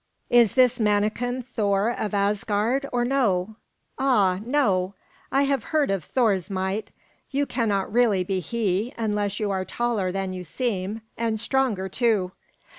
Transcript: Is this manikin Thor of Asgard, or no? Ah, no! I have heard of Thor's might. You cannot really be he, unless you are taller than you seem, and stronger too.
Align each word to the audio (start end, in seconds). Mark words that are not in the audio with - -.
Is 0.31 0.55
this 0.55 0.79
manikin 0.79 1.43
Thor 1.43 1.91
of 1.91 2.15
Asgard, 2.15 2.87
or 2.91 3.05
no? 3.05 3.57
Ah, 3.99 4.39
no! 4.43 4.95
I 5.31 5.43
have 5.43 5.65
heard 5.65 5.91
of 5.91 6.03
Thor's 6.03 6.49
might. 6.49 6.89
You 7.29 7.45
cannot 7.45 7.93
really 7.93 8.23
be 8.23 8.39
he, 8.39 8.95
unless 8.97 9.39
you 9.39 9.51
are 9.51 9.63
taller 9.63 10.11
than 10.11 10.33
you 10.33 10.43
seem, 10.43 11.03
and 11.19 11.39
stronger 11.39 11.87
too. 11.87 12.31